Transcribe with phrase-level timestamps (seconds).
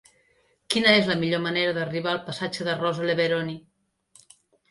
[0.75, 3.57] Quina és la millor manera d'arribar al passatge de Rosa Leveroni?